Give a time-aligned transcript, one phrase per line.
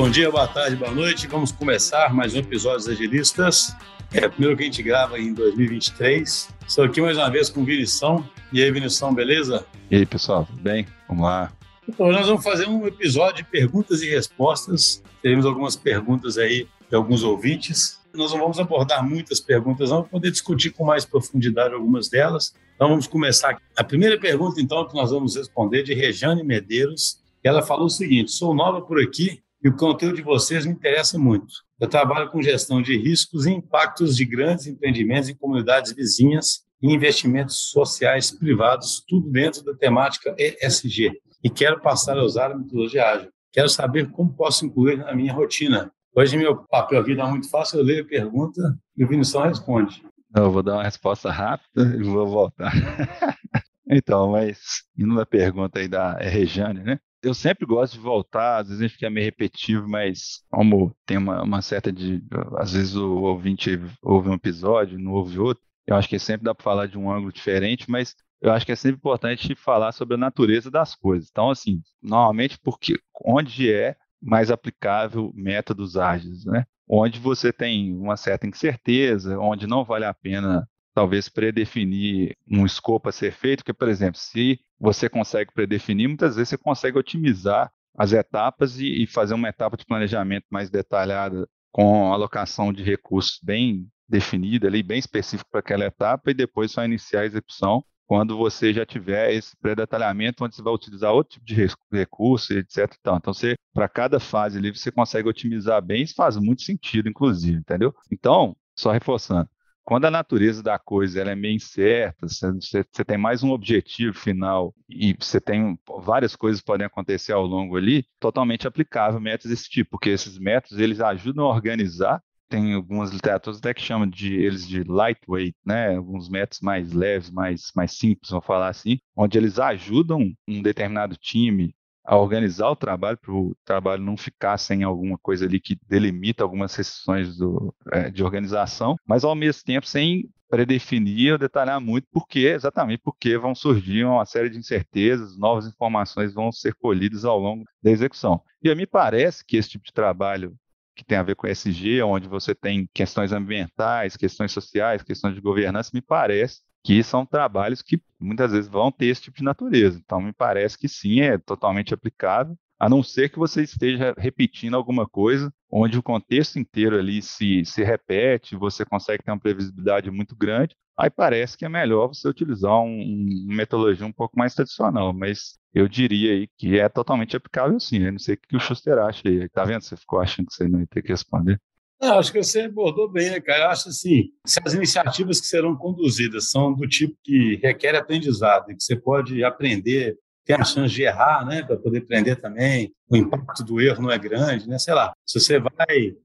[0.00, 1.26] Bom dia, boa tarde, boa noite.
[1.26, 3.76] Vamos começar mais um episódio dos Agilistas.
[4.10, 6.48] É o primeiro que a gente grava em 2023.
[6.66, 8.26] Estou aqui mais uma vez com o Vinição.
[8.50, 9.66] E aí, Vinição, beleza?
[9.90, 10.86] E aí, pessoal, tudo bem?
[11.06, 11.52] Vamos lá.
[11.86, 15.02] Então, nós vamos fazer um episódio de perguntas e respostas.
[15.20, 18.00] Teremos algumas perguntas aí de alguns ouvintes.
[18.14, 22.54] Nós não vamos abordar muitas perguntas, não, para poder discutir com mais profundidade algumas delas.
[22.74, 23.60] Então, vamos começar.
[23.76, 27.20] A primeira pergunta, então, que nós vamos responder de Rejane Medeiros.
[27.44, 31.18] Ela falou o seguinte: sou nova por aqui e o conteúdo de vocês me interessa
[31.18, 31.52] muito.
[31.78, 36.92] Eu trabalho com gestão de riscos e impactos de grandes empreendimentos em comunidades vizinhas e
[36.92, 41.12] investimentos sociais privados, tudo dentro da temática ESG.
[41.44, 43.30] E quero passar a usar a metodologia ágil.
[43.52, 45.92] Quero saber como posso incluir na minha rotina.
[46.14, 50.02] Hoje meu papel aqui dá muito fácil, eu leio a pergunta e o Vinição responde.
[50.34, 52.72] Eu vou dar uma resposta rápida e vou voltar.
[53.88, 56.98] então, mas indo na pergunta aí da Rejane, né?
[57.22, 61.18] Eu sempre gosto de voltar, às vezes a gente fica meio repetitivo, mas como tem
[61.18, 62.22] uma, uma certa de.
[62.56, 66.54] Às vezes o ouvinte ouve um episódio, não ouve outro, eu acho que sempre dá
[66.54, 70.14] para falar de um ângulo diferente, mas eu acho que é sempre importante falar sobre
[70.14, 71.28] a natureza das coisas.
[71.30, 76.64] Então, assim, normalmente, porque onde é mais aplicável métodos ágeis, né?
[76.88, 83.08] Onde você tem uma certa incerteza, onde não vale a pena talvez predefinir um escopo
[83.08, 87.70] a ser feito, que, por exemplo, se você consegue predefinir, muitas vezes você consegue otimizar
[87.96, 93.38] as etapas e, e fazer uma etapa de planejamento mais detalhada com alocação de recursos
[93.42, 98.36] bem definida ali, bem específico para aquela etapa e depois só iniciar a execução quando
[98.36, 102.92] você já tiver esse pré-detalhamento, onde você vai utilizar outro tipo de recurso, etc.
[102.98, 107.58] Então, você, para cada fase ali, você consegue otimizar bem, isso faz muito sentido, inclusive,
[107.58, 107.94] entendeu?
[108.10, 109.48] Então, só reforçando,
[109.84, 114.74] quando a natureza da coisa ela é meio incerta, você, tem mais um objetivo final
[114.88, 119.92] e você tem várias coisas podem acontecer ao longo ali, totalmente aplicável métodos desse tipo,
[119.92, 124.66] porque esses métodos eles ajudam a organizar tem algumas literaturas até que chamam de eles
[124.66, 125.94] de lightweight, né?
[125.94, 131.16] Alguns métodos mais leves, mais, mais simples, vamos falar assim, onde eles ajudam um determinado
[131.16, 131.72] time
[132.04, 136.42] a organizar o trabalho para o trabalho não ficar sem alguma coisa ali que delimita
[136.42, 142.08] algumas restrições do, é, de organização, mas ao mesmo tempo sem predefinir ou detalhar muito,
[142.10, 147.38] porque exatamente porque vão surgir uma série de incertezas, novas informações vão ser colhidas ao
[147.38, 148.42] longo da execução.
[148.62, 150.56] E mim parece que esse tipo de trabalho
[150.96, 155.40] que tem a ver com ESG, onde você tem questões ambientais, questões sociais, questões de
[155.40, 159.98] governança, me parece que são trabalhos que muitas vezes vão ter esse tipo de natureza.
[159.98, 164.74] Então, me parece que sim, é totalmente aplicável, a não ser que você esteja repetindo
[164.74, 170.10] alguma coisa onde o contexto inteiro ali se, se repete, você consegue ter uma previsibilidade
[170.10, 174.54] muito grande, aí parece que é melhor você utilizar um, uma metodologia um pouco mais
[174.54, 178.60] tradicional, mas eu diria aí que é totalmente aplicável sim, não sei o que o
[178.60, 179.82] Schuster acha aí, tá vendo?
[179.82, 181.60] Você ficou achando que você não ia ter que responder?
[182.00, 183.64] Não, acho que você abordou bem, né, cara?
[183.64, 188.70] Eu acho assim, se as iniciativas que serão conduzidas são do tipo que requer aprendizado
[188.70, 190.16] e que você pode aprender,
[190.46, 194.10] tem a chance de errar, né, para poder aprender também, o impacto do erro não
[194.10, 194.78] é grande, né?
[194.78, 196.16] Sei lá, se você vai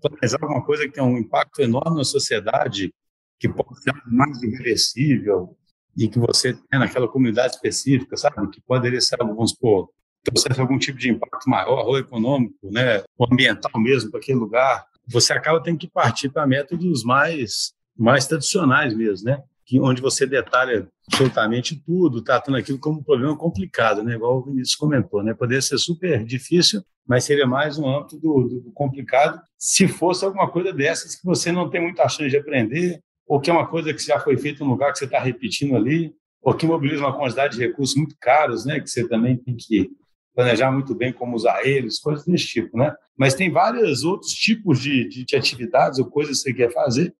[0.00, 2.94] planejar alguma coisa que tem um impacto enorme na sociedade,
[3.40, 5.56] que pode ser mais irreversível
[5.96, 8.48] e que você tem naquela comunidade específica, sabe?
[8.50, 9.90] Que poderia ser, vamos supor,
[10.22, 14.86] trouxesse algum tipo de impacto maior, ou econômico, né, ou ambiental mesmo para aquele lugar,
[15.06, 19.42] você acaba tendo que partir para métodos mais, mais tradicionais mesmo, né?
[19.64, 24.14] Que, onde você detalha absolutamente tudo, tratando aquilo como um problema complicado, né?
[24.14, 25.34] Igual o Vinícius comentou, né?
[25.34, 30.50] Poderia ser super difícil, mas seria mais um âmbito do, do, complicado se fosse alguma
[30.50, 33.92] coisa dessas que você não tem muita chance de aprender, ou que é uma coisa
[33.92, 37.02] que já foi feita em um lugar que você está repetindo ali, ou que mobiliza
[37.02, 38.80] uma quantidade de recursos muito caros, né?
[38.80, 39.90] Que você também tem que
[40.34, 42.94] planejar muito bem como usar eles, coisas desse tipo, né?
[43.16, 47.14] Mas tem vários outros tipos de, de, de atividades ou coisas que você quer fazer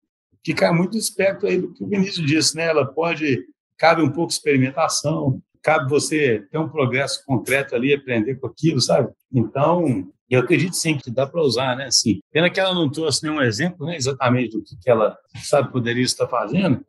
[0.45, 2.67] que cai muito espectro aí do que o Vinícius disse, né?
[2.67, 3.43] Ela pode,
[3.79, 9.11] cabe um pouco experimentação, cabe você ter um progresso concreto ali, aprender com aquilo, sabe?
[9.33, 11.87] Então, eu acredito sim que dá para usar, né?
[11.87, 13.97] Assim, pena que ela não trouxe nenhum exemplo, né?
[13.97, 16.85] Exatamente do que, que ela sabe poderia estar fazendo,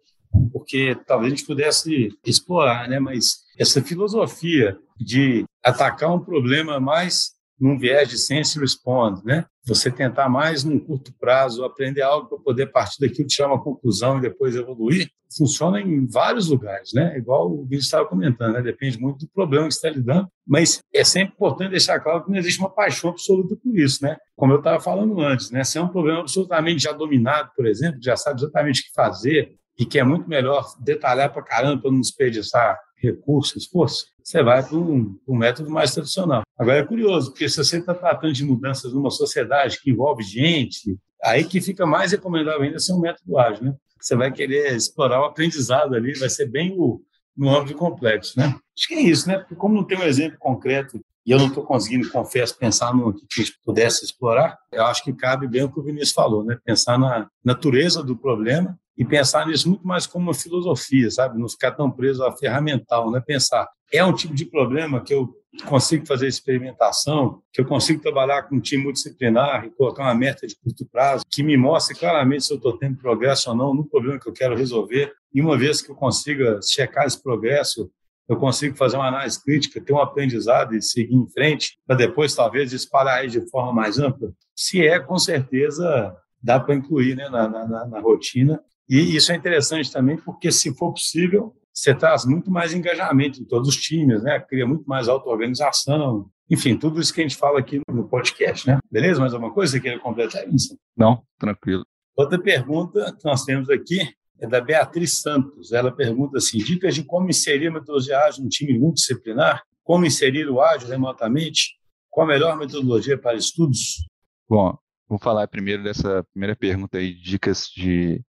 [0.52, 3.00] porque talvez a gente pudesse explorar, né?
[3.00, 9.46] Mas essa filosofia de atacar um problema mais num viés de sense respond, né?
[9.66, 14.18] Você tentar mais num curto prazo, aprender algo para poder partir daquilo tirar uma conclusão
[14.18, 17.18] e depois evoluir, funciona em vários lugares, né?
[17.18, 18.62] Igual o Vinícius estava comentando, né?
[18.62, 22.31] Depende muito do problema que você está lidando, mas é sempre importante deixar claro que
[22.31, 24.18] não existe uma paixão absoluta por isso, né?
[24.36, 25.64] Como eu estava falando antes, né?
[25.64, 29.56] Se é um problema absolutamente já dominado, por exemplo, já sabe exatamente o que fazer
[29.77, 34.63] e que é muito melhor detalhar para caramba para não desperdiçar recursos, esforço, você vai
[34.63, 36.44] para um, um, método mais tradicional.
[36.57, 40.98] Agora é curioso, porque se você está tratando de mudanças numa sociedade que envolve gente,
[41.24, 43.75] aí que fica mais recomendável ainda ser um método ágil, né?
[44.00, 47.01] Você vai querer explorar o aprendizado ali, vai ser bem o,
[47.36, 48.56] no âmbito complexo, né?
[48.78, 49.39] Acho que é isso, né?
[49.39, 53.13] Porque como não tem um exemplo concreto e eu não estou conseguindo, confesso, pensar no
[53.13, 56.44] que a gente pudesse explorar, eu acho que cabe bem o que o Vinícius falou,
[56.44, 56.57] né?
[56.63, 61.39] Pensar na natureza do problema e pensar nisso muito mais como uma filosofia, sabe?
[61.39, 63.21] Não ficar tão preso à ferramental, né?
[63.25, 65.33] Pensar, é um tipo de problema que eu
[65.65, 70.45] consigo fazer experimentação, que eu consigo trabalhar com um time multidisciplinar e colocar uma meta
[70.45, 73.86] de curto prazo que me mostre claramente se eu estou tendo progresso ou não no
[73.86, 75.13] problema que eu quero resolver.
[75.33, 77.89] E uma vez que eu consiga checar esse progresso,
[78.27, 82.33] eu consigo fazer uma análise crítica, ter um aprendizado e seguir em frente, para depois
[82.33, 84.31] talvez espalhar de forma mais ampla.
[84.56, 86.15] Se é, com certeza
[86.45, 88.62] dá para incluir né, na, na, na rotina.
[88.90, 93.46] E isso é interessante também, porque se for possível, você traz muito mais engajamento em
[93.46, 94.40] todos os times, né?
[94.40, 96.30] Cria muito mais auto-organização.
[96.50, 98.80] Enfim, tudo isso que a gente fala aqui no podcast, né?
[98.92, 99.20] Beleza?
[99.20, 100.78] Mais alguma coisa que você queira completar isso?
[100.96, 101.84] Não, tranquilo.
[102.16, 104.08] Outra pergunta que nós temos aqui
[104.40, 105.74] é da Beatriz Santos.
[105.74, 109.64] Ela pergunta assim: dicas de como inserir a metodologia ágil no time multidisciplinar?
[109.84, 111.76] Como inserir o ágil remotamente?
[112.10, 114.08] Qual a melhor metodologia para estudos?
[114.48, 114.78] Bom,
[115.10, 118.24] vou falar primeiro dessa primeira pergunta aí, dicas de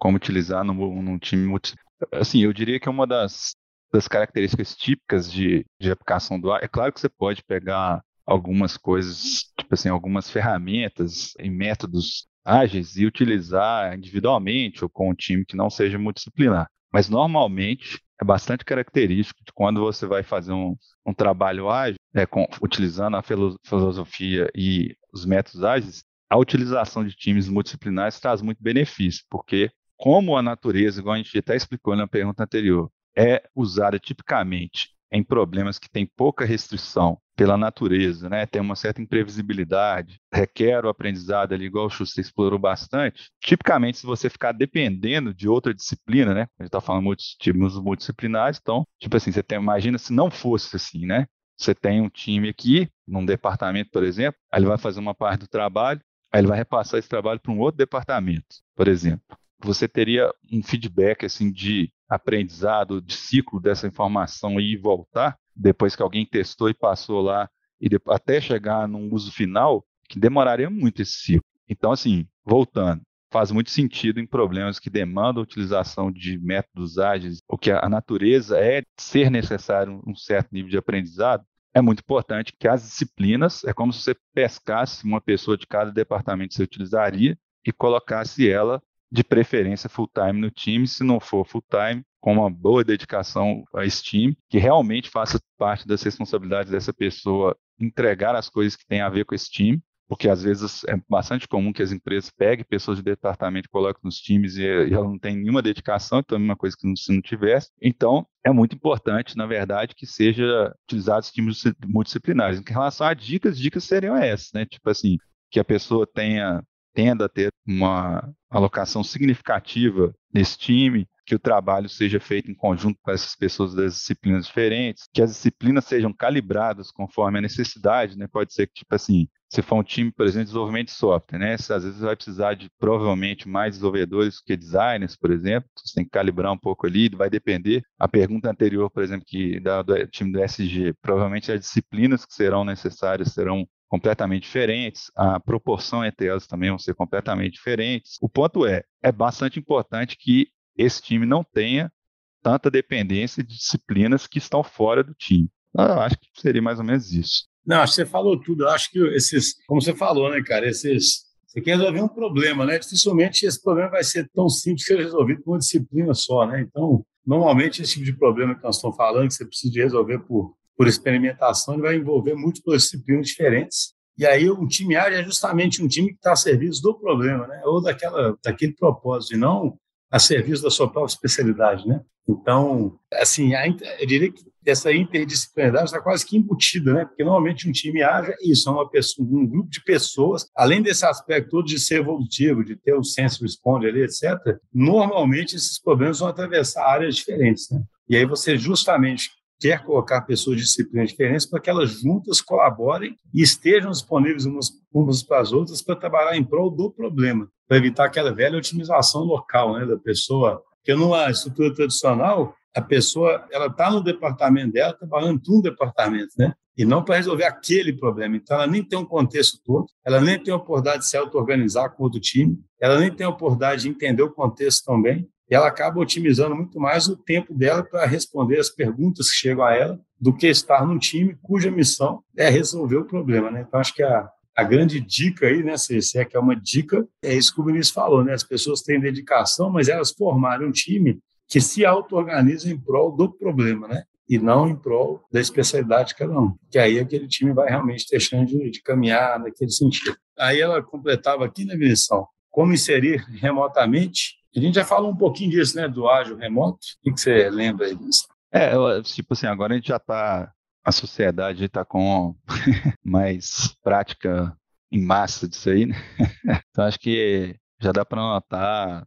[0.00, 3.54] como utilizar num, num time multidisciplinar assim, eu diria que é uma das,
[3.92, 6.62] das características típicas de, de aplicação do ar.
[6.62, 12.96] É claro que você pode pegar algumas coisas, tipo assim, algumas ferramentas e métodos ágeis
[12.96, 16.68] e utilizar individualmente ou com um time que não seja multidisciplinar.
[16.92, 20.76] Mas normalmente é bastante característico de quando você vai fazer um,
[21.06, 27.14] um trabalho ágil, é, com, utilizando a filosofia e os métodos ágeis, a utilização de
[27.14, 29.70] times multidisciplinares traz muito benefício, porque
[30.00, 35.22] como a natureza, igual a gente até explicou na pergunta anterior, é usada tipicamente em
[35.22, 38.46] problemas que têm pouca restrição pela natureza, né?
[38.46, 43.28] tem uma certa imprevisibilidade, requer o aprendizado ali, igual o Schuster explorou bastante.
[43.42, 46.42] Tipicamente, se você ficar dependendo de outra disciplina, né?
[46.58, 50.30] a gente está falando de times multidisciplinares, então, tipo assim, você tem, imagina se não
[50.30, 51.26] fosse assim, né?
[51.58, 55.40] Você tem um time aqui, num departamento, por exemplo, aí ele vai fazer uma parte
[55.40, 56.00] do trabalho,
[56.32, 60.62] aí ele vai repassar esse trabalho para um outro departamento, por exemplo você teria um
[60.62, 66.74] feedback assim de aprendizado, de ciclo dessa informação e voltar depois que alguém testou e
[66.74, 67.48] passou lá
[67.80, 71.44] e até chegar num uso final, que demoraria muito esse ciclo.
[71.68, 73.02] Então, assim, voltando,
[73.32, 77.88] faz muito sentido em problemas que demandam a utilização de métodos ágeis, o que a
[77.88, 81.44] natureza é ser necessário um certo nível de aprendizado.
[81.72, 85.92] É muito importante que as disciplinas, é como se você pescasse uma pessoa de cada
[85.92, 91.46] departamento que você utilizaria e colocasse ela de preferência full-time no time, se não for
[91.46, 96.92] full-time, com uma boa dedicação a esse time, que realmente faça parte das responsabilidades dessa
[96.92, 101.00] pessoa entregar as coisas que têm a ver com esse time, porque às vezes é
[101.08, 104.92] bastante comum que as empresas peguem pessoas de departamento e coloquem nos times e, e
[104.92, 107.70] ela não tem nenhuma dedicação, então é uma coisa que se não tivesse.
[107.80, 112.60] Então, é muito importante, na verdade, que seja utilizados times multidisciplinares.
[112.60, 114.66] Em relação a dicas, dicas seriam essas, né?
[114.66, 115.16] Tipo assim,
[115.48, 116.60] que a pessoa tenha
[116.92, 122.98] tenda a ter uma alocação significativa nesse time, que o trabalho seja feito em conjunto
[123.02, 128.26] com essas pessoas das disciplinas diferentes, que as disciplinas sejam calibradas conforme a necessidade, né?
[128.26, 131.38] Pode ser que, tipo assim, se for um time, por exemplo, de desenvolvimento de software,
[131.38, 131.54] né?
[131.54, 135.68] Às vezes vai precisar de provavelmente mais desenvolvedores que designers, por exemplo.
[135.76, 137.82] Você tem que calibrar um pouco ali, vai depender.
[137.98, 142.34] A pergunta anterior, por exemplo, que da, do time do SG, provavelmente as disciplinas que
[142.34, 148.16] serão necessárias serão completamente diferentes, a proporção entre elas também vão ser completamente diferentes.
[148.22, 151.92] O ponto é, é bastante importante que esse time não tenha
[152.40, 155.50] tanta dependência de disciplinas que estão fora do time.
[155.76, 157.44] Eu acho que seria mais ou menos isso.
[157.66, 158.62] Não, acho que você falou tudo.
[158.62, 162.64] Eu acho que esses, como você falou, né, cara, esses você quer resolver um problema,
[162.64, 162.78] né?
[162.78, 166.60] Dificilmente esse problema vai ser tão simples de ser resolvido com uma disciplina só, né?
[166.60, 170.54] Então, normalmente esse tipo de problema que nós estamos falando, que você precisa resolver por
[170.80, 173.92] por experimentação, ele vai envolver múltiplas disciplinas diferentes.
[174.16, 177.46] E aí um time área é justamente um time que está a serviço do problema,
[177.46, 177.60] né?
[177.66, 179.76] Ou daquela, daquele propósito, e não
[180.10, 182.00] a serviço da sua própria especialidade, né?
[182.26, 183.50] Então, assim,
[183.98, 187.04] eu diria que essa interdisciplinaridade está quase que embutida, né?
[187.04, 190.80] Porque normalmente um time ágil é isso, é uma pessoa, um grupo de pessoas, além
[190.80, 194.38] desse aspecto todo de ser evolutivo, de ter o sense responde ali, etc.
[194.72, 197.82] Normalmente esses problemas vão atravessar áreas diferentes, né?
[198.08, 199.28] E aí você justamente
[199.60, 204.70] quer colocar pessoas de disciplinas diferentes para que elas juntas colaborem e estejam disponíveis umas,
[204.92, 209.22] umas para as outras para trabalhar em prol do problema, para evitar aquela velha otimização
[209.22, 210.62] local né, da pessoa.
[210.76, 216.32] Porque numa estrutura tradicional, a pessoa ela está no departamento dela, trabalhando para um departamento,
[216.38, 216.54] né?
[216.80, 218.36] e não para resolver aquele problema.
[218.36, 221.90] Então, ela nem tem um contexto todo, ela nem tem a oportunidade de se auto-organizar
[221.90, 226.00] com outro time, ela nem tem a oportunidade de entender o contexto também, ela acaba
[226.00, 230.34] otimizando muito mais o tempo dela para responder as perguntas que chegam a ela do
[230.34, 233.50] que estar num time cuja missão é resolver o problema.
[233.50, 233.64] Né?
[233.66, 237.06] Então, acho que a, a grande dica aí, né, se, é que é uma dica,
[237.22, 238.34] é isso que o Vinícius falou, né?
[238.34, 243.32] As pessoas têm dedicação, mas elas formaram um time que se auto-organiza em prol do
[243.32, 244.04] problema, né?
[244.28, 246.54] E não em prol da especialidade de cada um.
[246.70, 250.16] Que aí aquele time vai realmente chance de, de caminhar naquele sentido.
[250.38, 254.39] Aí ela completava aqui na definição como inserir remotamente.
[254.56, 256.78] A gente já falou um pouquinho disso, né, do ágil remoto.
[257.06, 258.26] O que você lembra aí disso?
[258.52, 260.52] É, tipo assim, agora a gente já está
[260.84, 262.34] a sociedade está com
[263.04, 264.56] mais prática
[264.90, 265.96] em massa disso aí, né?
[266.70, 269.06] Então acho que já dá para notar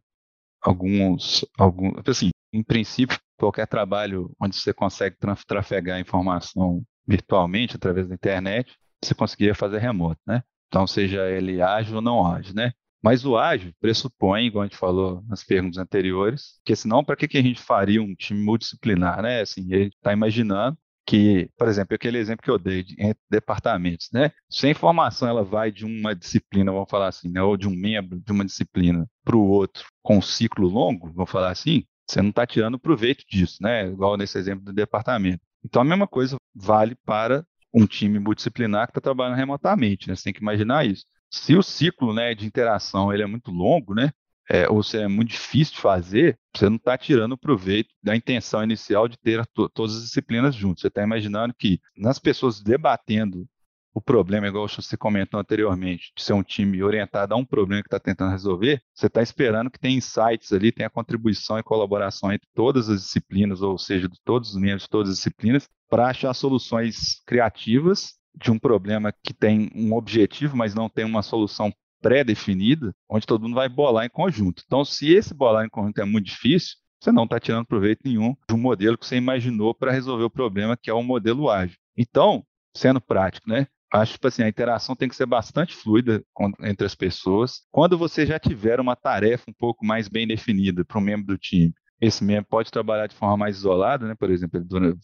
[0.62, 8.14] alguns, alguns, assim, em princípio, qualquer trabalho onde você consegue trafegar informação virtualmente através da
[8.14, 10.42] internet, você conseguiria fazer remoto, né?
[10.68, 12.72] Então seja ele ágil ou não ágil, né?
[13.04, 17.28] Mas o ágil pressupõe, igual a gente falou nas perguntas anteriores, que senão para que,
[17.28, 19.42] que a gente faria um time multidisciplinar, né?
[19.42, 23.20] Assim, a gente está imaginando que, por exemplo, aquele exemplo que eu dei de, entre
[23.30, 24.30] departamentos, né?
[24.48, 27.42] Se a informação ela vai de uma disciplina, vamos falar assim, né?
[27.42, 31.30] ou de um membro de uma disciplina para o outro com um ciclo longo, vamos
[31.30, 33.86] falar assim, você não está tirando proveito disso, né?
[33.86, 35.42] Igual nesse exemplo do departamento.
[35.62, 37.44] Então a mesma coisa vale para
[37.74, 40.16] um time multidisciplinar que está trabalhando remotamente, né?
[40.16, 41.04] Você tem que imaginar isso.
[41.42, 44.10] Se o ciclo né, de interação ele é muito longo, né?
[44.48, 48.62] é, ou se é muito difícil de fazer, você não está tirando proveito da intenção
[48.62, 50.82] inicial de ter to todas as disciplinas juntas.
[50.82, 53.46] Você está imaginando que nas pessoas debatendo
[53.94, 57.86] o problema, igual você comentou anteriormente, de ser um time orientado a um problema que
[57.86, 62.48] está tentando resolver, você está esperando que tenha insights ali, tenha contribuição e colaboração entre
[62.52, 66.34] todas as disciplinas, ou seja, de todos os membros de todas as disciplinas, para achar
[66.34, 72.94] soluções criativas de um problema que tem um objetivo, mas não tem uma solução pré-definida,
[73.08, 74.62] onde todo mundo vai bolar em conjunto.
[74.66, 78.34] Então, se esse bolar em conjunto é muito difícil, você não está tirando proveito nenhum
[78.48, 81.76] de um modelo que você imaginou para resolver o problema, que é o modelo ágil.
[81.96, 82.44] Então,
[82.76, 83.66] sendo prático, né?
[83.92, 86.22] Acho que tipo assim, a interação tem que ser bastante fluida
[86.62, 87.62] entre as pessoas.
[87.70, 91.38] Quando você já tiver uma tarefa um pouco mais bem definida para um membro do
[91.38, 94.14] time, esse membro pode trabalhar de forma mais isolada, né?
[94.14, 94.60] Por exemplo,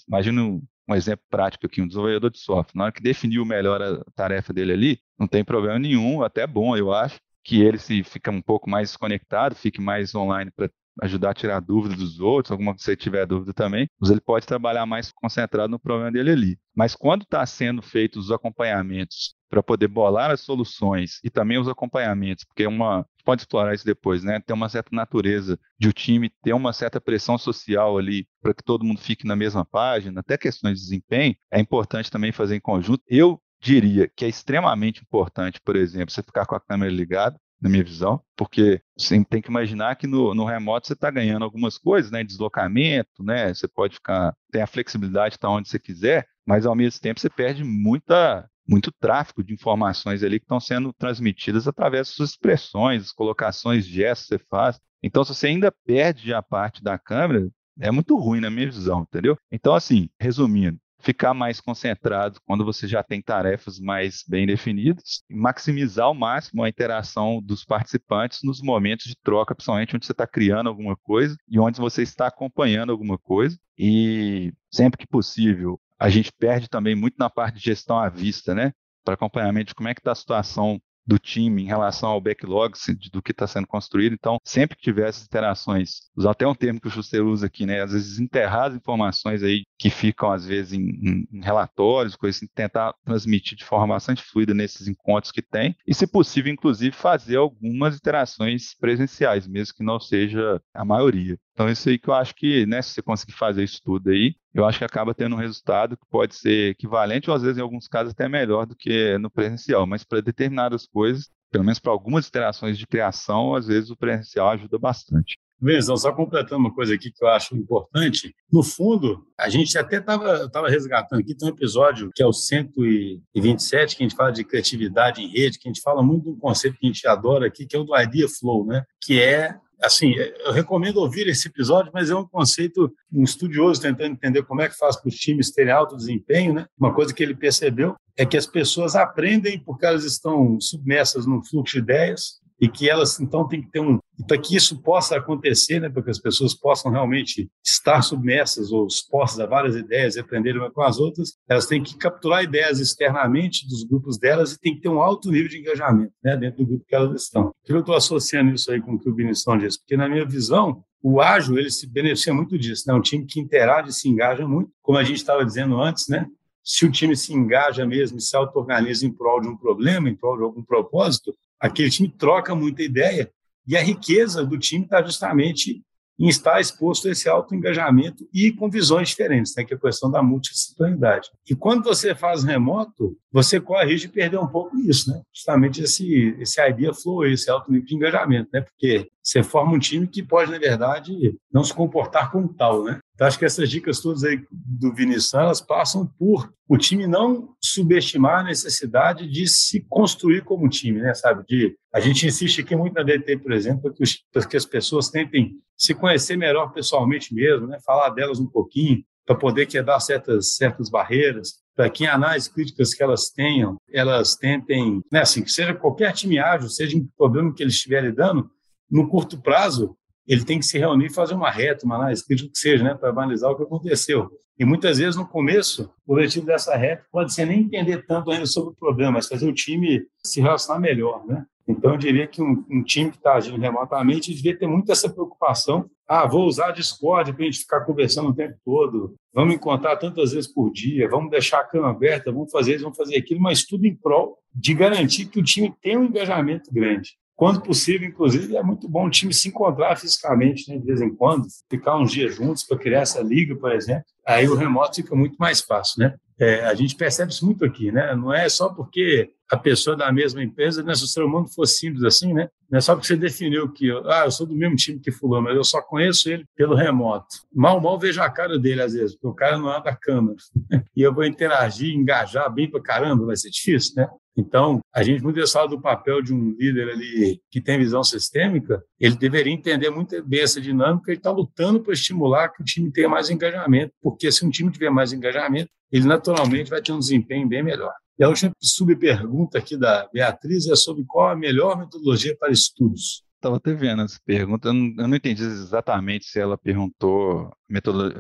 [0.09, 0.61] imagina
[0.91, 4.53] um exemplo prático aqui, um desenvolvedor de software, na hora que definiu melhor a tarefa
[4.53, 8.43] dele ali, não tem problema nenhum, até bom, eu acho, que ele se fica um
[8.43, 10.71] pouco mais conectado, fique mais online para
[11.03, 14.47] ajudar a tirar dúvidas dos outros, alguma que você tiver dúvida também, mas ele pode
[14.47, 16.59] trabalhar mais concentrado no problema dele ali.
[16.75, 21.69] Mas quando está sendo feitos os acompanhamentos para poder bolar as soluções e também os
[21.69, 24.41] acompanhamentos, porque uma pode explorar isso depois, né?
[24.41, 28.63] Tem uma certa natureza de o time ter uma certa pressão social ali para que
[28.63, 32.61] todo mundo fique na mesma página, até questões de desempenho, é importante também fazer em
[32.61, 33.03] conjunto.
[33.07, 37.69] Eu diria que é extremamente importante, por exemplo, você ficar com a câmera ligada, na
[37.69, 41.77] minha visão, porque você tem que imaginar que no, no remoto você está ganhando algumas
[41.77, 42.25] coisas, né?
[42.25, 43.53] Deslocamento, né?
[43.53, 47.21] Você pode ficar, tem a flexibilidade de estar onde você quiser, mas ao mesmo tempo
[47.21, 52.31] você perde muita muito tráfego de informações ali que estão sendo transmitidas através das suas
[52.31, 54.81] expressões, colocações, gestos que você faz.
[55.03, 57.49] Então, se você ainda perde a parte da câmera,
[57.81, 59.37] é muito ruim na minha visão, entendeu?
[59.51, 66.07] Então, assim, resumindo, ficar mais concentrado quando você já tem tarefas mais bem definidas, maximizar
[66.07, 70.69] ao máximo a interação dos participantes nos momentos de troca, principalmente onde você está criando
[70.69, 73.59] alguma coisa e onde você está acompanhando alguma coisa.
[73.77, 78.55] E sempre que possível, a gente perde também muito na parte de gestão à vista,
[78.55, 78.73] né?
[79.05, 82.73] Para acompanhamento de como é que está a situação do time em relação ao backlog
[83.13, 84.13] do que está sendo construído.
[84.13, 87.67] Então, sempre que tiver essas interações, usar até um termo que o Schuster usa aqui,
[87.67, 87.83] né?
[87.83, 92.47] Às vezes enterrar as informações aí que ficam, às vezes, em, em, relatórios, coisas assim,
[92.55, 95.75] tentar transmitir de forma bastante fluida nesses encontros que tem.
[95.87, 101.37] E, se possível, inclusive, fazer algumas interações presenciais, mesmo que não seja a maioria.
[101.61, 104.35] Então, isso aí que eu acho que, né, se você conseguir fazer isso tudo aí,
[104.55, 107.61] eu acho que acaba tendo um resultado que pode ser equivalente ou, às vezes, em
[107.61, 109.87] alguns casos, até melhor do que no presencial.
[109.87, 114.49] Mas para determinadas coisas, pelo menos para algumas interações de criação, às vezes o presencial
[114.49, 115.39] ajuda bastante.
[115.61, 118.35] Benzão, só completando uma coisa aqui que eu acho importante.
[118.51, 122.33] No fundo, a gente até estava tava resgatando aqui, tem um episódio que é o
[122.33, 126.31] 127, que a gente fala de criatividade em rede, que a gente fala muito de
[126.31, 128.83] um conceito que a gente adora aqui, que é o do Idea Flow, né?
[129.03, 134.13] que é assim, eu recomendo ouvir esse episódio, mas é um conceito, um estudioso tentando
[134.13, 136.67] entender como é que faz para os times terem alto desempenho, né?
[136.79, 141.43] Uma coisa que ele percebeu é que as pessoas aprendem porque elas estão submersas num
[141.43, 143.99] fluxo de ideias e que elas então têm que ter um
[144.29, 148.87] para que isso possa acontecer, né, para que as pessoas possam realmente estar submersas ou
[148.87, 152.81] expostas a várias ideias e aprenderem umas com as outras, elas têm que capturar ideias
[152.81, 156.59] externamente dos grupos delas e tem que ter um alto nível de engajamento né, dentro
[156.59, 157.51] do grupo que elas estão.
[157.67, 159.79] Eu estou associando isso aí com o que o Vinicius disse?
[159.79, 162.95] Porque, na minha visão, o ágil ele se beneficia muito disso, né?
[162.95, 166.27] Um time que interage se engaja muito, como a gente estava dizendo antes, né?
[166.63, 170.37] Se o time se engaja mesmo se auto-organiza em prol de um problema, em prol
[170.37, 173.31] de algum propósito, aquele time troca muita ideia
[173.67, 175.83] e a riqueza do time está justamente
[176.21, 179.81] em estar exposto a esse alto engajamento e com visões diferentes, né, que é a
[179.81, 181.31] questão da multidisciplinaridade.
[181.49, 185.23] E quando você faz remoto, você corre risco de perder um pouco isso, né?
[185.35, 188.61] Justamente esse, esse idea flow, esse alto nível de engajamento, né?
[188.61, 192.99] Porque você forma um time que pode, na verdade, não se comportar como tal, né?
[193.21, 197.55] Então, acho que essas dicas todas aí do Vinícius, elas passam por o time não
[197.63, 201.13] subestimar a necessidade de se construir como time, né?
[201.13, 201.45] Sabe?
[201.47, 205.11] De, a gente insiste aqui muito na DT, por exemplo, que, os, que as pessoas
[205.11, 207.77] tentem se conhecer melhor pessoalmente mesmo, né?
[207.85, 213.03] Falar delas um pouquinho, para poder quebrar certas, certas barreiras, para que análises críticas que
[213.03, 217.63] elas tenham, elas tentem, né, assim, que seja qualquer time ágil, seja um problema que
[217.63, 218.51] eles estiverem dando,
[218.91, 219.95] no curto prazo,
[220.31, 222.95] ele tem que se reunir e fazer uma reta, uma análise crítica que seja, né,
[222.95, 224.31] para analisar o que aconteceu.
[224.57, 228.47] E muitas vezes, no começo, o objetivo dessa reta pode ser nem entender tanto ainda
[228.47, 231.45] sobre o problema, mas fazer o time se relacionar melhor, né?
[231.67, 235.09] Então, eu diria que um, um time que está agindo remotamente devia ter muito essa
[235.09, 235.89] preocupação.
[236.07, 239.15] Ah, vou usar Discord para a gente ficar conversando o tempo todo.
[239.33, 241.09] Vamos encontrar tantas vezes por dia.
[241.09, 242.33] Vamos deixar a cama aberta.
[242.33, 243.41] Vamos fazer isso, vamos fazer aquilo.
[243.41, 247.17] Mas tudo em prol de garantir que o time tenha um engajamento grande.
[247.41, 251.09] Quando possível, inclusive, é muito bom o time se encontrar fisicamente, né, de vez em
[251.09, 254.05] quando, ficar uns dias juntos para criar essa liga, por exemplo.
[254.27, 256.15] Aí o remoto fica muito mais fácil, né?
[256.39, 258.15] É, a gente percebe isso muito aqui, né?
[258.15, 260.95] Não é só porque a pessoa da mesma empresa, né?
[260.95, 262.47] se o ser humano fosse simples assim, né?
[262.71, 265.45] Não é só porque você definiu que, ah, eu sou do mesmo time que fulano,
[265.45, 267.37] mas eu só conheço ele pelo remoto.
[267.51, 270.37] Mal, mal vejo a cara dele às vezes, porque o cara não anda a câmera.
[270.95, 274.09] e eu vou interagir, engajar bem para caramba, vai ser difícil, né?
[274.37, 278.83] Então, a gente muito fala do papel de um líder ali que tem visão sistêmica,
[278.99, 282.93] ele deveria entender muito bem essa dinâmica e está lutando para estimular que o time
[282.93, 286.99] tenha mais engajamento, porque se um time tiver mais engajamento, ele naturalmente vai ter um
[286.99, 287.93] desempenho bem melhor.
[288.19, 293.25] E a última subpergunta aqui da Beatriz é sobre qual a melhor metodologia para estudos.
[293.41, 297.51] Estava até vendo essa pergunta, eu não, eu não, entendi exatamente se ela perguntou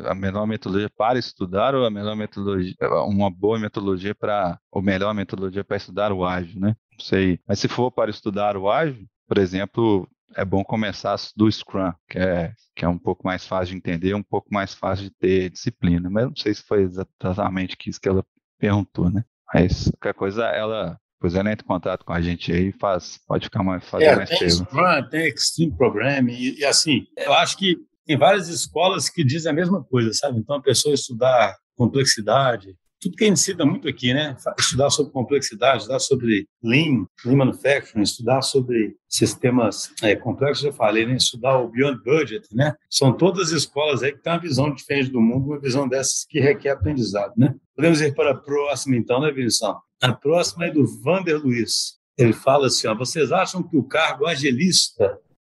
[0.06, 2.74] a melhor metodologia para estudar ou a melhor metodologia,
[3.06, 6.74] uma boa metodologia para, ou melhor metodologia para estudar o ágil, né?
[6.92, 7.38] Não sei.
[7.46, 12.18] Mas se for para estudar o ágil, por exemplo, é bom começar do Scrum, que
[12.18, 15.50] é, que é um pouco mais fácil de entender, um pouco mais fácil de ter
[15.50, 16.08] disciplina.
[16.08, 18.24] Mas não sei se foi exatamente isso que ela
[18.58, 19.22] perguntou, né?
[19.52, 23.44] Mas qualquer coisa, ela Pois ela entra em contato com a gente aí, faz, pode
[23.44, 27.58] ficar mais fazer é, mais tem Scrum, tem Extreme Programming, e, e, assim, eu acho
[27.58, 30.38] que tem várias escolas que dizem a mesma coisa, sabe?
[30.38, 34.36] Então a pessoa estudar complexidade, tudo que a gente ensina muito aqui, né?
[34.58, 41.06] Estudar sobre complexidade, estudar sobre Lean, Lean Manufacturing, estudar sobre sistemas é, complexos, eu falei,
[41.06, 41.16] né?
[41.16, 42.74] Estudar o Beyond Budget, né?
[42.90, 46.40] São todas escolas aí que têm uma visão diferente do mundo, uma visão dessas que
[46.40, 47.54] requer aprendizado, né?
[47.74, 49.70] Podemos ir para a próxima, então, né, Vinicius?
[50.02, 51.98] A próxima é do Vander Luiz.
[52.16, 55.18] Ele fala assim: ó, vocês acham que o cargo agilista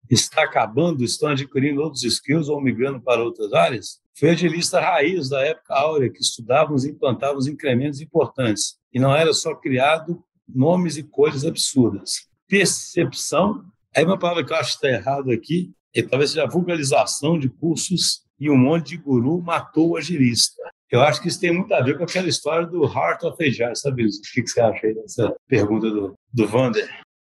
[0.10, 4.02] está acabando, estão adquirindo outros skills ou migrando para outras áreas?
[4.18, 8.78] Foi agilista raiz da época áurea, que estudávamos e implantávamos incrementos importantes.
[8.92, 12.28] E não era só criado nomes e coisas absurdas.
[12.48, 13.64] Percepção,
[13.96, 17.38] aí uma palavra que eu acho que está errado aqui, é talvez seja a vulgarização
[17.38, 20.62] de cursos e um monte de guru matou o agilista.
[20.92, 23.76] Eu acho que isso tem muito a ver com aquela história do Heart of Agile,
[23.76, 26.86] sabe, O que, você acha aí dessa pergunta do, do Vander?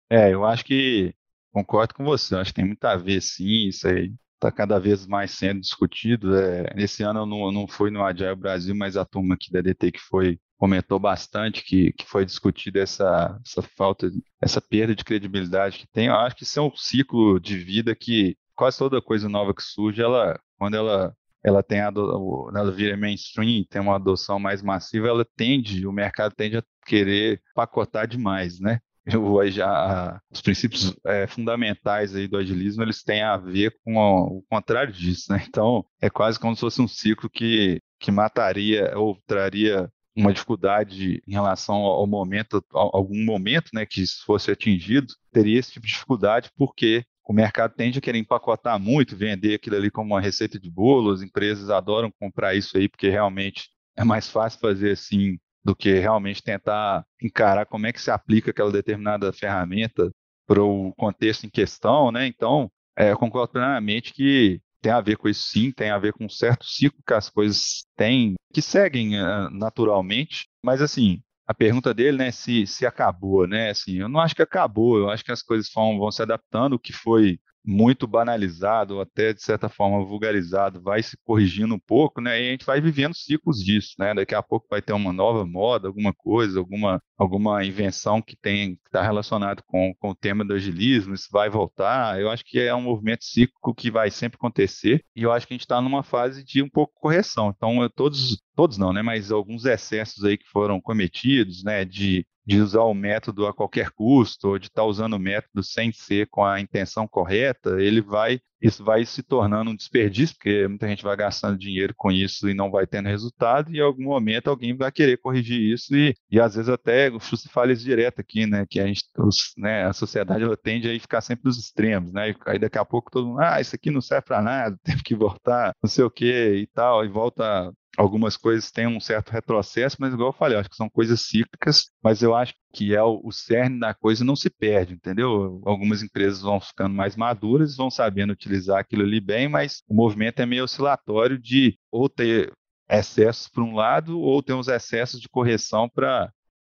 [0.10, 1.16] É, eu acho que
[1.54, 5.08] concordo com você, acho que tem muito a ver, sim, isso aí está cada vez
[5.08, 6.36] mais sendo discutido.
[6.36, 9.62] É, esse ano eu não, não fui no Agile Brasil, mas a turma aqui da
[9.62, 15.04] DT que foi comentou bastante que, que foi discutida essa, essa falta, essa perda de
[15.04, 16.08] credibilidade que tem.
[16.08, 19.64] Eu acho que isso é um ciclo de vida que quase toda coisa nova que
[19.64, 25.08] surge, ela, quando ela ela tem a, ela vira mainstream, tem uma adoção mais massiva,
[25.08, 28.80] ela tende, o mercado tende a querer pacotar demais, né?
[29.06, 34.38] Eu, já, os princípios é, fundamentais aí do agilismo, eles têm a ver com o,
[34.38, 35.44] o contrário disso, né?
[35.48, 41.22] Então, é quase como se fosse um ciclo que, que mataria ou traria uma dificuldade
[41.28, 46.52] em relação ao momento, algum momento, né, que fosse atingido, teria esse tipo de dificuldade
[46.56, 50.70] porque o mercado tende a querer empacotar muito, vender aquilo ali como uma receita de
[50.70, 55.76] bolo, as empresas adoram comprar isso aí, porque realmente é mais fácil fazer assim do
[55.76, 60.12] que realmente tentar encarar como é que se aplica aquela determinada ferramenta
[60.56, 62.28] o contexto em questão, né?
[62.28, 66.14] Então, é, eu concordo plenamente que tem a ver com isso sim, tem a ver
[66.14, 71.54] com um certo ciclo que as coisas têm, que seguem uh, naturalmente, mas assim, a
[71.54, 75.24] pergunta dele, né, se, se acabou, né, assim, eu não acho que acabou, eu acho
[75.24, 79.70] que as coisas vão, vão se adaptando, o que foi muito banalizado, até de certa
[79.70, 82.42] forma vulgarizado, vai se corrigindo um pouco, né?
[82.42, 84.14] E a gente vai vivendo ciclos disso, né?
[84.14, 88.76] Daqui a pouco vai ter uma nova moda, alguma coisa, alguma, alguma invenção que tem
[88.76, 92.20] que está relacionado com, com o tema do agilismo, isso vai voltar.
[92.20, 95.54] Eu acho que é um movimento cíclico que vai sempre acontecer, e eu acho que
[95.54, 97.54] a gente está numa fase de um pouco correção.
[97.56, 102.60] Então, todos todos não, né, mas alguns excessos aí que foram cometidos, né, de de
[102.60, 106.28] usar o método a qualquer custo, ou de estar tá usando o método sem ser
[106.28, 111.04] com a intenção correta, ele vai, isso vai se tornando um desperdício, porque muita gente
[111.04, 114.76] vai gastando dinheiro com isso e não vai tendo resultado, e em algum momento alguém
[114.76, 118.46] vai querer corrigir isso, e, e às vezes até o Xuxa fala isso direto aqui,
[118.46, 122.12] né, que a gente, os, né, a sociedade ela tende a ficar sempre nos extremos,
[122.12, 124.78] né, e aí daqui a pouco todo mundo, ah, isso aqui não serve para nada,
[124.84, 129.00] tem que voltar, não sei o que e tal, e volta algumas coisas têm um
[129.00, 132.54] certo retrocesso, mas igual eu falei, eu acho que são coisas cíclicas, mas eu acho
[132.74, 135.62] que é o, o cerne da coisa não se perde, entendeu?
[135.66, 140.40] Algumas empresas vão ficando mais maduras, vão sabendo utilizar aquilo ali bem, mas o movimento
[140.40, 142.52] é meio oscilatório de ou ter
[142.90, 146.32] excessos para um lado ou ter uns excessos de correção para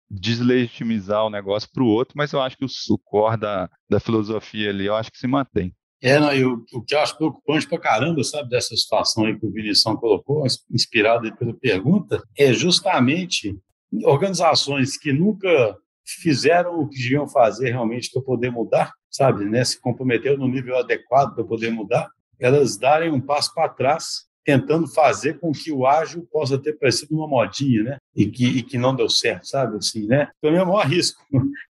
[0.10, 4.70] deslegitimizar o negócio para o outro, mas eu acho que o, core da, da filosofia
[4.70, 5.74] ali, eu acho que se mantém.
[6.02, 9.46] É, não, e o, que eu acho preocupante pra caramba, sabe, dessa situação aí que
[9.46, 13.56] o Vinição colocou, inspirado pela pergunta, é justamente
[14.04, 19.80] organizações que nunca fizeram o que deviam fazer realmente para poder mudar, sabe, né, se
[19.80, 22.10] comprometeram no nível adequado para poder mudar,
[22.40, 27.16] elas darem um passo para trás tentando fazer com que o ágil possa ter parecido
[27.16, 27.98] uma modinha, né?
[28.16, 29.78] E que, e que não deu certo, sabe?
[29.78, 30.30] Assim, né?
[30.44, 31.22] Mim é o maior risco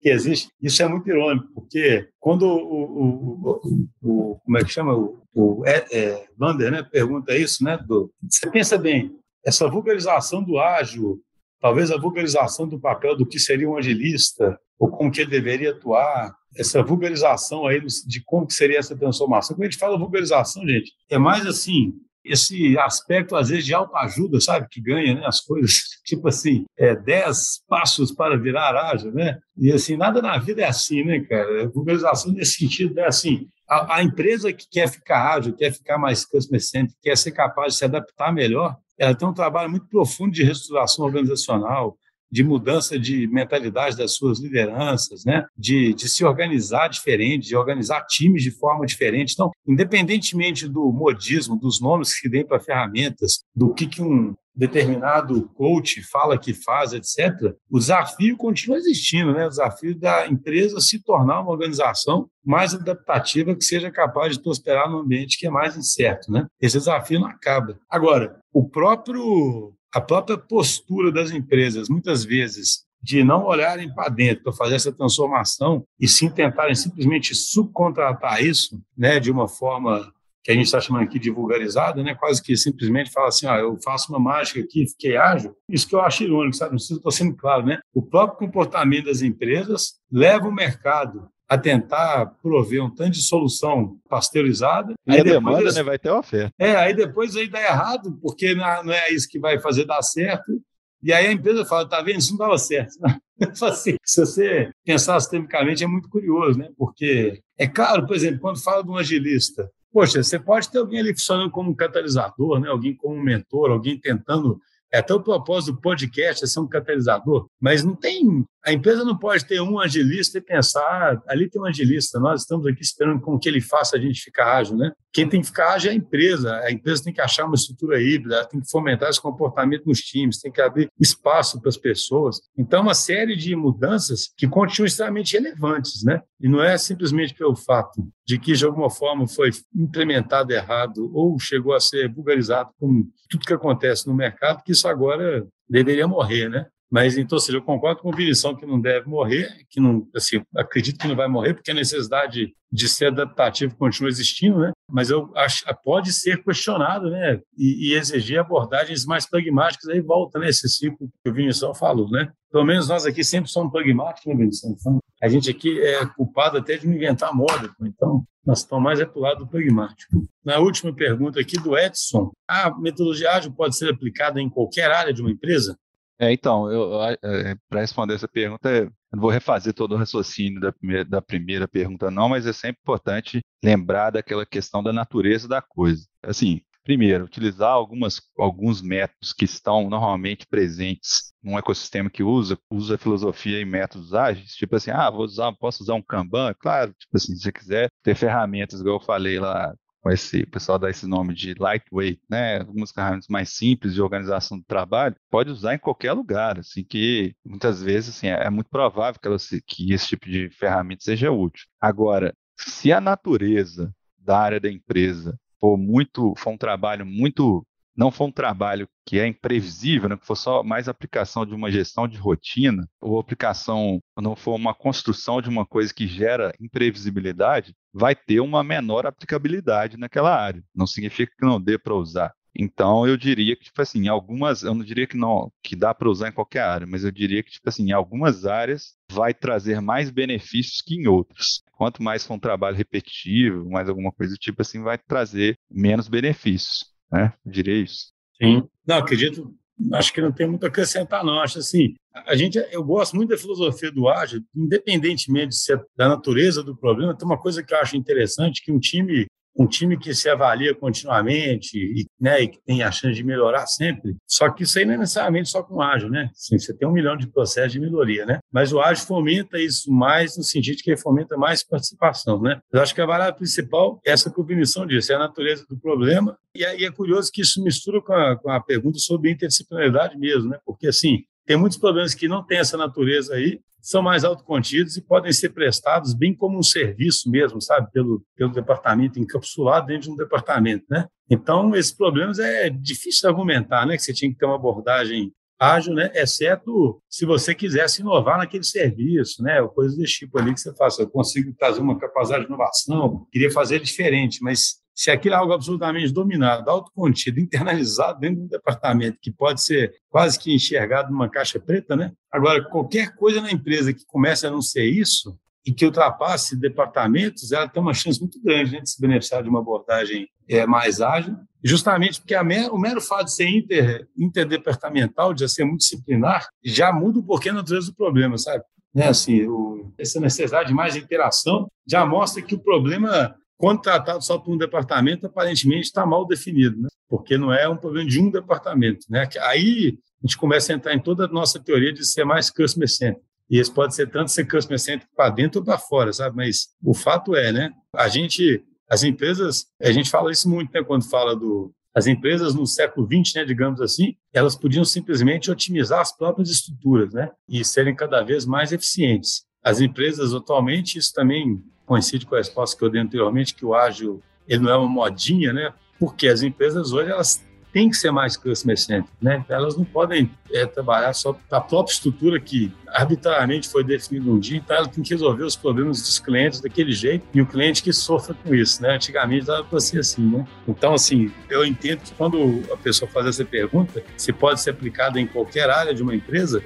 [0.01, 0.49] que existe.
[0.61, 3.61] Isso é muito irônico, porque quando o, o,
[4.03, 4.95] o, o como é que chama?
[4.95, 6.83] O, o é, é, Vander, né?
[6.83, 7.79] Pergunta isso, né?
[7.79, 11.21] Do, você pensa bem, essa vulgarização do ágil,
[11.61, 15.71] talvez a vulgarização do papel do que seria um agilista, ou como que ele deveria
[15.71, 19.57] atuar, essa vulgarização aí de como que seria essa transformação.
[19.57, 21.95] Quando a gente fala vulgarização, gente, é mais assim,
[22.29, 24.69] esse aspecto, às vezes, de autoajuda, sabe?
[24.71, 29.39] Que ganha né, as coisas, tipo assim, é, dez passos para virar ágil, né?
[29.57, 31.65] E, assim, nada na vida é assim, né, cara?
[31.65, 35.99] A vulgarização nesse sentido é assim, a, a, empresa que quer ficar ágil, quer ficar
[35.99, 40.33] mais customer-centric, quer ser capaz de se adaptar melhor, ela tem um trabalho muito profundo
[40.33, 41.97] de reestruturação organizacional,
[42.31, 45.47] de mudança de mentalidade das suas lideranças, né?
[45.57, 49.33] de, de se organizar diferente, de organizar times de forma diferente.
[49.33, 54.35] Então, independentemente do modismo, dos nomes que se deem para ferramentas, do que, que um
[54.59, 59.47] determinado coach fala que faz, etc., o desafio continua existindo, né?
[59.47, 64.91] o desafio da empresa se tornar uma organização mais adaptativa que seja capaz de prosperar
[64.91, 66.33] num ambiente que é mais incerto.
[66.33, 66.45] Né?
[66.61, 67.79] Esse desafio não acaba.
[67.89, 74.45] Agora, o próprio a própria postura das empresas, muitas vezes, de não olharem para dentro
[74.45, 80.51] para fazer essa transformação e sim tentarem simplesmente subcontratar isso, né, de uma forma que
[80.51, 83.77] a gente está chamando aqui de vulgarizada, né, quase que simplesmente fala assim, ah, eu
[83.83, 85.55] faço uma mágica aqui, fiquei ágil.
[85.69, 86.73] Isso que eu acho irônico, sabe?
[86.73, 87.79] Não sei se estou sendo claro, né?
[87.93, 93.99] O próprio comportamento das empresas leva o mercado a tentar prover um tanto de solução
[94.09, 94.95] pasteurizada.
[95.07, 96.53] E aí a demanda depois, né, vai ter oferta.
[96.59, 100.61] É, aí depois aí dá errado, porque não é isso que vai fazer dar certo.
[101.03, 102.99] E aí a empresa fala, tá vendo, isso não dava certo.
[103.65, 106.69] Assim, se você pensar sistemicamente, é muito curioso, né?
[106.77, 111.01] Porque, é claro, por exemplo, quando fala de um agilista, poxa, você pode ter alguém
[111.01, 112.69] ali funcionando como um catalisador, né?
[112.69, 114.61] alguém como um mentor, alguém tentando
[114.93, 118.45] é até o propósito do podcast é ser um catalisador, mas não tem.
[118.65, 122.43] A empresa não pode ter um agilista e pensar, ah, ali tem um agilista, nós
[122.43, 124.93] estamos aqui esperando com que ele faça a gente ficar ágil, né?
[125.13, 126.55] Quem tem que ficar ágil é a empresa.
[126.59, 130.41] A empresa tem que achar uma estrutura híbrida, tem que fomentar esse comportamento nos times,
[130.41, 132.41] tem que abrir espaço para as pessoas.
[132.57, 136.23] Então, uma série de mudanças que continuam extremamente relevantes, né?
[136.41, 141.39] E não é simplesmente pelo fato de que, de alguma forma, foi implementado errado ou
[141.39, 146.49] chegou a ser vulgarizado, como tudo que acontece no mercado, que isso agora deveria morrer,
[146.49, 146.67] né?
[146.91, 150.43] Mas, então, seja, eu concordo com a Vinição que não deve morrer, que não, assim,
[150.57, 154.73] acredito que não vai morrer, porque a necessidade de ser adaptativo continua existindo, né?
[154.91, 157.41] Mas eu acho pode ser questionado, né?
[157.57, 160.49] E, e exigir abordagens mais pragmáticas, aí volta, né?
[160.49, 162.31] Esse ciclo que o Vinição falou, né?
[162.51, 164.75] Pelo menos nós aqui sempre somos pragmáticos, né, Vinição?
[164.79, 168.99] Então, a gente aqui é culpado até de não inventar moda, então nós estamos mais
[168.99, 170.27] é para o lado pragmático.
[170.43, 175.13] Na última pergunta aqui do Edson, a metodologia ágil pode ser aplicada em qualquer área
[175.13, 175.77] de uma empresa?
[176.21, 181.05] É, então, é, para responder essa pergunta, não vou refazer todo o raciocínio da primeira,
[181.05, 186.05] da primeira pergunta, não, mas é sempre importante lembrar daquela questão da natureza da coisa.
[186.23, 192.99] Assim, primeiro, utilizar algumas, alguns métodos que estão normalmente presentes num ecossistema que usa, usa
[192.99, 196.53] filosofia e métodos ágeis, tipo assim, ah, vou usar, posso usar um Kanban?
[196.59, 199.73] Claro, tipo assim, se você quiser ter ferramentas, igual eu falei lá,
[200.11, 202.61] esse o pessoal dá esse nome de lightweight, né?
[202.61, 207.35] Algumas ferramentas mais simples de organização do trabalho, pode usar em qualquer lugar, assim que
[207.45, 211.67] muitas vezes assim, é, muito provável que, ela, que esse tipo de ferramenta seja útil.
[211.81, 217.67] Agora, se a natureza da área da empresa for muito, for um trabalho muito
[217.99, 221.69] não for um trabalho que é imprevisível, né, que for só mais aplicação de uma
[221.69, 227.75] gestão de rotina, ou aplicação, não for uma construção de uma coisa que gera imprevisibilidade,
[227.93, 230.63] vai ter uma menor aplicabilidade naquela área.
[230.73, 232.33] Não significa que não dê para usar.
[232.57, 236.09] Então, eu diria que, tipo assim, algumas, eu não diria que não, que dá para
[236.09, 239.81] usar em qualquer área, mas eu diria que, tipo assim, em algumas áreas vai trazer
[239.81, 241.63] mais benefícios que em outras.
[241.73, 246.09] Quanto mais for um trabalho repetitivo, mais alguma coisa do tipo assim, vai trazer menos
[246.09, 247.33] benefícios né?
[247.47, 248.13] Isso.
[248.41, 248.63] Sim.
[248.87, 249.55] Não, acredito,
[249.93, 251.41] acho que não tem muito a acrescentar, não.
[251.41, 251.95] Acho assim,
[252.27, 256.77] a gente, eu gosto muito da filosofia do ágil, independentemente de ser da natureza do
[256.77, 259.27] problema, tem uma coisa que eu acho interessante, que um time
[259.59, 263.67] um time que se avalia continuamente e, né, e que tem a chance de melhorar
[263.67, 264.17] sempre.
[264.27, 266.31] Só que isso aí não é necessariamente só com o ágil, né?
[266.33, 268.39] Assim, você tem um milhão de processos de melhoria, né?
[268.53, 272.61] Mas o ágil fomenta isso mais no sentido que ele fomenta mais participação, né?
[272.73, 275.67] Eu acho que a variável principal é essa que o Vinição disse, é a natureza
[275.69, 276.39] do problema.
[276.55, 280.51] E aí é curioso que isso mistura com a, com a pergunta sobre interdisciplinaridade mesmo,
[280.51, 280.59] né?
[280.65, 285.01] Porque, assim, tem muitos problemas que não têm essa natureza aí, são mais autocontidos e
[285.01, 290.11] podem ser prestados bem como um serviço mesmo, sabe, pelo, pelo departamento, encapsulado dentro de
[290.11, 291.07] um departamento, né?
[291.31, 295.33] Então, esses problemas é difícil de argumentar, né, que você tinha que ter uma abordagem
[295.59, 300.53] ágil, né, exceto se você quisesse inovar naquele serviço, né, ou coisas desse tipo ali
[300.53, 301.01] que você faça.
[301.01, 305.53] Eu consigo trazer uma capacidade de inovação, queria fazer diferente, mas se aquilo é algo
[305.53, 311.29] absolutamente dominado, autocontido, internalizado dentro de um departamento que pode ser quase que enxergado numa
[311.29, 312.11] caixa preta, né?
[312.33, 317.53] Agora, qualquer coisa na empresa que comece a não ser isso e que ultrapasse departamentos,
[317.53, 321.01] ela tem uma chance muito grande né, de se beneficiar de uma abordagem é, mais
[321.01, 326.93] ágil, justamente porque mer, o mero fato de ser inter, interdepartamental, de ser multidisciplinar, já
[326.93, 328.65] muda o porquê na natureza do problema, sabe?
[328.93, 334.25] Né, assim, o, essa necessidade de mais interação já mostra que o problema quando tratado
[334.25, 336.89] só por um departamento, aparentemente está mal definido, né?
[337.09, 339.05] porque não é um problema de um departamento.
[339.11, 339.29] Né?
[339.43, 342.89] Aí a gente começa a entrar em toda a nossa teoria de ser mais customer
[342.89, 343.27] centric.
[343.51, 346.37] E isso pode ser tanto ser customer centric para dentro ou para fora, sabe?
[346.37, 347.73] Mas o fato é, né?
[347.95, 350.85] A gente, as empresas, a gente fala isso muito, né?
[350.85, 356.01] Quando fala do as empresas no século XX, né, digamos assim, elas podiam simplesmente otimizar
[356.01, 359.43] as próprias estruturas, né, e serem cada vez mais eficientes.
[359.65, 363.75] As empresas atualmente, isso também coincide com a resposta que eu dei anteriormente, que o
[363.75, 365.73] ágil ele não é uma modinha, né?
[365.99, 369.45] Porque as empresas hoje elas têm que ser mais customer centric, né?
[369.49, 374.59] Elas não podem é, trabalhar só a própria estrutura que arbitrariamente foi definida um dia,
[374.59, 377.93] então ela tem que resolver os problemas dos clientes daquele jeito e o cliente que
[377.93, 378.95] sofra com isso, né?
[378.95, 380.47] Antigamente dava para ser assim, né?
[380.67, 385.21] Então, assim, eu entendo que quando a pessoa faz essa pergunta, se pode ser aplicada
[385.21, 386.63] em qualquer área de uma empresa,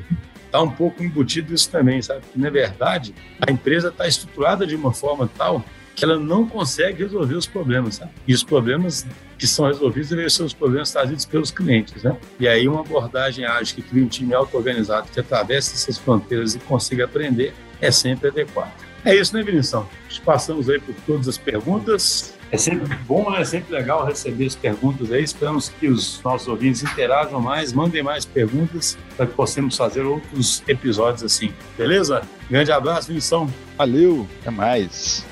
[0.53, 2.21] está um pouco embutido isso também, sabe?
[2.37, 5.65] na verdade, a empresa está estruturada de uma forma tal
[5.97, 8.11] que ela não consegue resolver os problemas, sabe?
[8.27, 9.07] E os problemas
[9.39, 12.17] que são resolvidos devem ser os problemas trazidos pelos clientes, né?
[12.41, 16.59] E aí uma abordagem ágil que cria um time auto-organizado que atravessa essas fronteiras e
[16.61, 18.73] consiga aprender é sempre adequada.
[19.05, 19.87] É isso, né, Vinição?
[20.25, 22.35] Passamos aí por todas as perguntas.
[22.53, 23.41] É sempre bom, né?
[23.41, 25.25] é sempre legal receber as perguntas aí.
[25.25, 30.63] Esperamos que os nossos ouvintes interajam mais, mandem mais perguntas para que possamos fazer outros
[30.69, 31.51] episódios assim.
[31.79, 32.21] Beleza?
[32.51, 33.51] Grande abraço, Vinção.
[33.79, 35.32] Valeu, até mais.